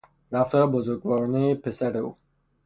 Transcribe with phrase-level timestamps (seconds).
[0.31, 2.15] رفتار بزرگوارانهی پسر او